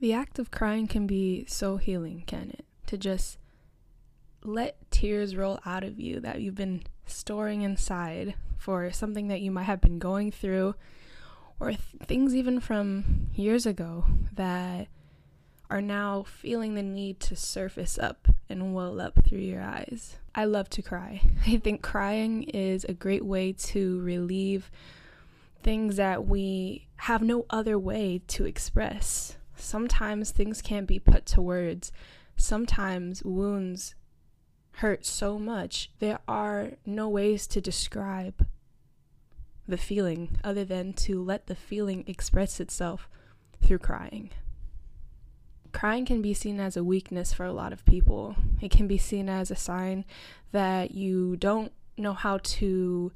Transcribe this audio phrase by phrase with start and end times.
[0.00, 2.64] The act of crying can be so healing, can it?
[2.86, 3.38] To just
[4.44, 9.50] let tears roll out of you that you've been storing inside for something that you
[9.50, 10.74] might have been going through
[11.60, 14.88] or th- things even from years ago that
[15.70, 20.16] are now feeling the need to surface up and well up through your eyes.
[20.34, 21.20] I love to cry.
[21.46, 24.70] I think crying is a great way to relieve
[25.62, 29.36] things that we have no other way to express.
[29.60, 31.92] Sometimes things can't be put to words.
[32.36, 33.94] Sometimes wounds
[34.78, 38.46] hurt so much, there are no ways to describe
[39.66, 43.08] the feeling other than to let the feeling express itself
[43.60, 44.30] through crying.
[45.72, 48.36] Crying can be seen as a weakness for a lot of people.
[48.60, 50.04] It can be seen as a sign
[50.52, 53.12] that you don't know how to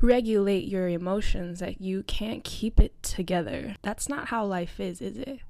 [0.00, 3.76] regulate your emotions, that you can't keep it together.
[3.82, 5.40] That's not how life is, is it?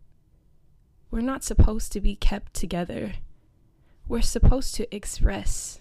[1.10, 3.14] We're not supposed to be kept together.
[4.06, 5.80] We're supposed to express.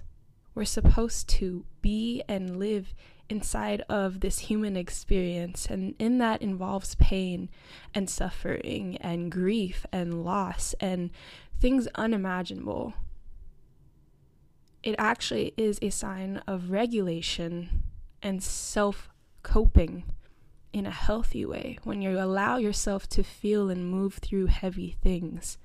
[0.55, 2.95] We're supposed to be and live
[3.29, 7.49] inside of this human experience, and in that involves pain
[7.93, 11.11] and suffering and grief and loss and
[11.59, 12.95] things unimaginable.
[14.81, 17.83] It actually is a sign of regulation
[18.23, 19.09] and self
[19.43, 20.05] coping
[20.71, 25.57] in a healthy way when you allow yourself to feel and move through heavy things.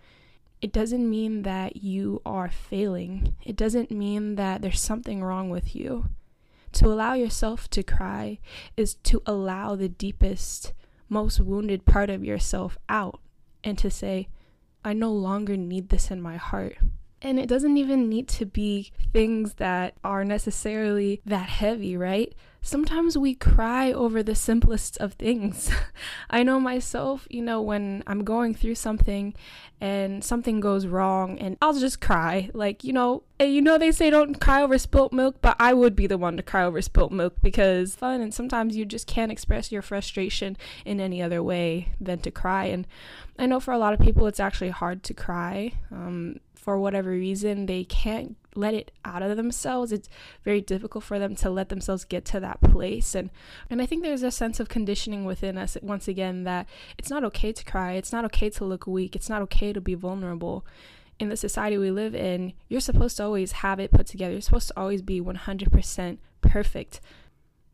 [0.61, 3.37] It doesn't mean that you are failing.
[3.45, 6.07] It doesn't mean that there's something wrong with you.
[6.73, 8.39] To allow yourself to cry
[8.77, 10.73] is to allow the deepest,
[11.09, 13.21] most wounded part of yourself out
[13.63, 14.29] and to say,
[14.85, 16.79] I no longer need this in my heart.
[17.25, 22.35] And it doesn't even need to be things that are necessarily that heavy, right?
[22.61, 25.71] Sometimes we cry over the simplest of things.
[26.31, 29.35] I know myself, you know, when I'm going through something
[29.81, 32.51] and something goes wrong and I'll just cry.
[32.53, 35.97] Like, you know, you know they say don't cry over spilt milk, but I would
[35.97, 39.33] be the one to cry over spilt milk because fun and sometimes you just can't
[39.33, 42.67] express your frustration in any other way than to cry.
[42.67, 42.87] And
[43.39, 45.73] I know for a lot of people it's actually hard to cry.
[45.91, 49.93] Um, for whatever reason, they can't let it out of themselves.
[49.93, 50.09] It's
[50.45, 53.15] very difficult for them to let themselves get to that place.
[53.15, 53.29] And
[53.69, 56.67] and I think there's a sense of conditioning within us once again that
[56.97, 57.93] it's not okay to cry.
[57.93, 59.15] It's not okay to look weak.
[59.15, 60.65] It's not okay to be vulnerable.
[61.19, 64.33] In the society we live in, you're supposed to always have it put together.
[64.33, 67.01] You're supposed to always be 100% perfect.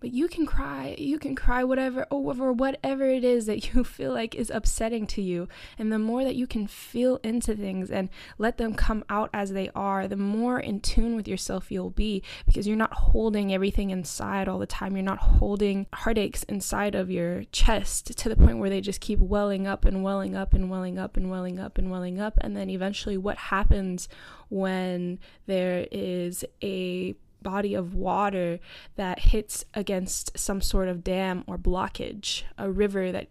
[0.00, 4.12] But you can cry, you can cry whatever over whatever it is that you feel
[4.12, 5.46] like is upsetting to you.
[5.78, 9.52] And the more that you can feel into things and let them come out as
[9.52, 13.90] they are, the more in tune with yourself you'll be because you're not holding everything
[13.90, 14.96] inside all the time.
[14.96, 19.18] You're not holding heartaches inside of your chest to the point where they just keep
[19.18, 22.38] welling up and welling up and welling up and welling up and welling up.
[22.40, 24.08] And then eventually, what happens
[24.48, 28.58] when there is a body of water
[28.96, 33.28] that hits against some sort of dam or blockage, a river that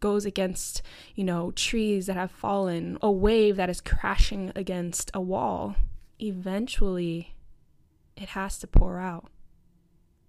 [0.00, 0.82] goes against,
[1.14, 5.76] you know, trees that have fallen, a wave that is crashing against a wall.
[6.20, 7.34] Eventually,
[8.16, 9.30] it has to pour out.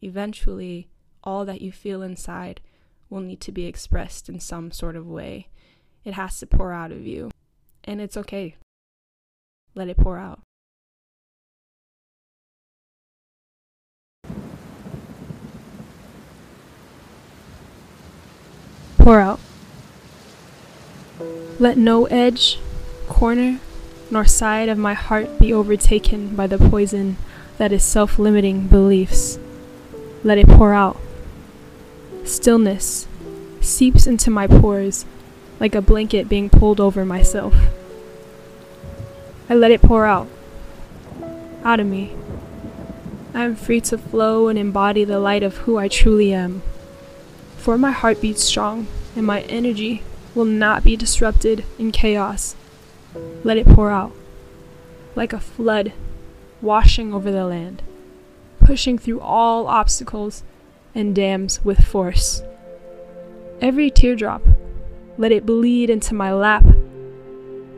[0.01, 0.89] Eventually,
[1.23, 2.61] all that you feel inside
[3.09, 5.49] will need to be expressed in some sort of way.
[6.03, 7.31] It has to pour out of you.
[7.83, 8.55] And it's okay.
[9.75, 10.41] Let it pour out.
[19.07, 19.39] Pour out.
[21.59, 22.59] Let no edge,
[23.07, 23.61] corner,
[24.11, 27.15] nor side of my heart be overtaken by the poison
[27.57, 29.39] that is self limiting beliefs.
[30.25, 30.99] Let it pour out.
[32.25, 33.07] Stillness
[33.61, 35.05] seeps into my pores
[35.57, 37.55] like a blanket being pulled over myself.
[39.49, 40.27] I let it pour out.
[41.63, 42.11] Out of me.
[43.33, 46.61] I am free to flow and embody the light of who I truly am.
[47.57, 50.03] For my heart beats strong, and my energy
[50.33, 52.55] will not be disrupted in chaos.
[53.43, 54.13] Let it pour out,
[55.15, 55.93] like a flood
[56.61, 57.81] washing over the land,
[58.59, 60.43] pushing through all obstacles
[60.95, 62.41] and dams with force.
[63.59, 64.43] Every teardrop,
[65.17, 66.65] let it bleed into my lap.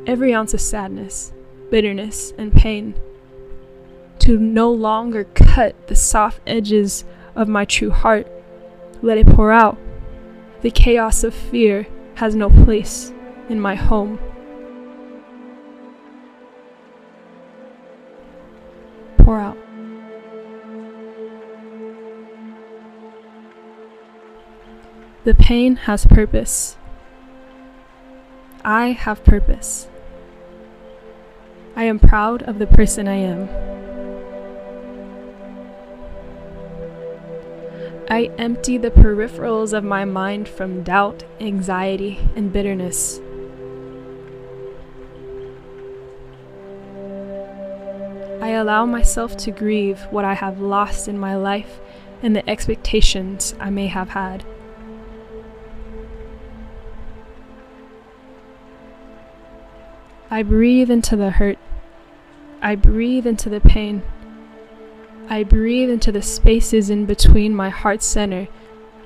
[0.05, 1.31] Every ounce of sadness,
[1.71, 2.95] bitterness, and pain.
[4.19, 7.05] To no longer cut the soft edges
[7.35, 8.27] of my true heart
[9.01, 9.77] let it pour out.
[10.61, 13.13] The chaos of fear has no place
[13.47, 14.19] in my home.
[19.17, 19.57] Pour out.
[25.23, 26.77] The pain has purpose.
[28.65, 29.87] I have purpose.
[31.75, 33.47] I am proud of the person I am.
[38.11, 43.21] I empty the peripherals of my mind from doubt, anxiety, and bitterness.
[48.41, 51.79] I allow myself to grieve what I have lost in my life
[52.23, 54.43] and the expectations I may have had.
[60.31, 61.59] I breathe into the hurt.
[62.59, 64.01] I breathe into the pain.
[65.31, 68.47] I breathe into the spaces in between my heart center.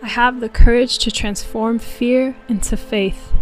[0.02, 3.34] I have the courage to transform fear into faith.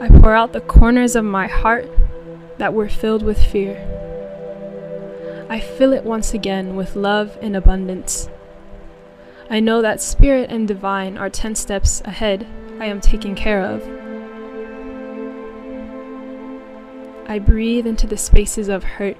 [0.00, 1.88] I pour out the corners of my heart
[2.58, 3.76] that were filled with fear.
[5.48, 8.28] I fill it once again with love and abundance.
[9.48, 12.44] I know that spirit and divine are 10 steps ahead
[12.80, 13.82] I am taken care of.
[17.28, 19.16] I breathe into the spaces of hurt,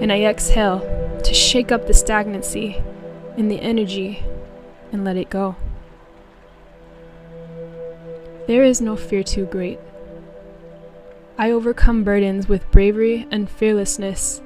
[0.00, 0.80] and I exhale
[1.22, 2.82] to shake up the stagnancy
[3.36, 4.24] and the energy
[4.92, 5.56] and let it go.
[8.46, 9.78] There is no fear too great.
[11.38, 14.40] I overcome burdens with bravery and fearlessness.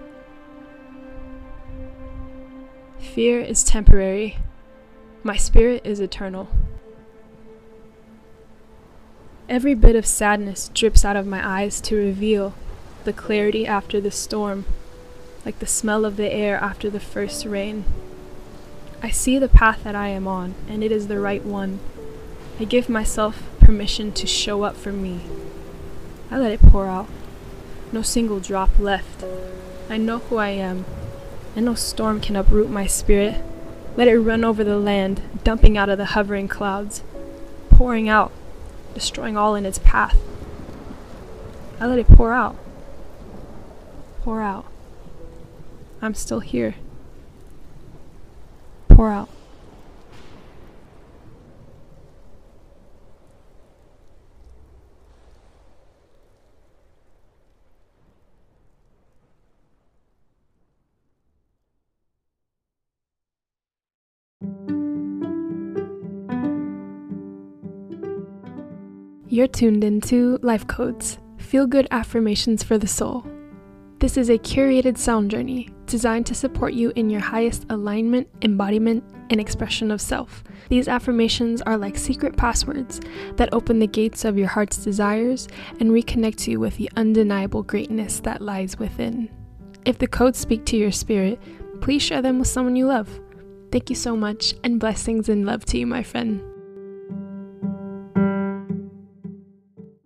[2.98, 4.38] Fear is temporary,
[5.22, 6.48] my spirit is eternal.
[9.48, 12.54] Every bit of sadness drips out of my eyes to reveal
[13.04, 14.64] the clarity after the storm,
[15.48, 17.86] like the smell of the air after the first rain.
[19.02, 21.80] I see the path that I am on, and it is the right one.
[22.60, 25.22] I give myself permission to show up for me.
[26.30, 27.08] I let it pour out.
[27.92, 29.24] No single drop left.
[29.88, 30.84] I know who I am,
[31.56, 33.42] and no storm can uproot my spirit.
[33.96, 37.02] Let it run over the land, dumping out of the hovering clouds,
[37.70, 38.32] pouring out,
[38.92, 40.18] destroying all in its path.
[41.80, 42.54] I let it pour out
[44.28, 44.66] pour out.
[46.00, 46.74] I'm still here.
[48.88, 49.28] Pour out.
[69.30, 73.26] You're tuned into Life Codes, feel good affirmations for the soul.
[73.98, 79.02] This is a curated sound journey designed to support you in your highest alignment, embodiment,
[79.30, 80.44] and expression of self.
[80.68, 83.00] These affirmations are like secret passwords
[83.36, 85.48] that open the gates of your heart's desires
[85.80, 89.30] and reconnect you with the undeniable greatness that lies within.
[89.84, 91.40] If the codes speak to your spirit,
[91.80, 93.20] please share them with someone you love.
[93.72, 96.42] Thank you so much, and blessings and love to you, my friend.